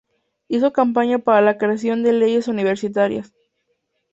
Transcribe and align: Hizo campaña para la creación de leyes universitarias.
Hizo 0.47 0.73
campaña 0.73 1.19
para 1.19 1.41
la 1.41 1.59
creación 1.59 2.01
de 2.01 2.11
leyes 2.13 2.47
universitarias. 2.47 3.33